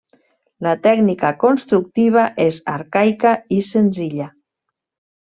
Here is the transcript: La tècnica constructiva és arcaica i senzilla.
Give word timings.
La 0.67 0.71
tècnica 0.85 1.29
constructiva 1.43 2.23
és 2.45 2.57
arcaica 2.79 3.35
i 3.59 3.63
senzilla. 3.69 4.29